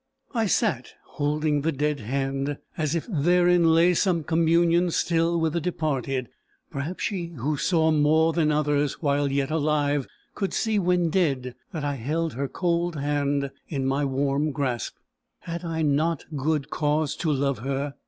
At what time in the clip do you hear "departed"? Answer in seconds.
5.61-6.27